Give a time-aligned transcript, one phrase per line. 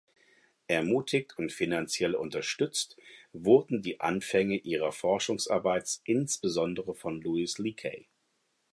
[0.67, 2.97] Ermutigt und finanziell unterstützt
[3.33, 8.07] wurden die Anfänge ihrer Forschungsarbeit insbesondere von Louis Leakey.